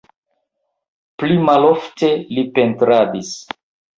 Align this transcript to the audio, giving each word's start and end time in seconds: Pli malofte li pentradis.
Pli 1.23 1.35
malofte 1.49 2.09
li 2.37 2.47
pentradis. 2.57 3.31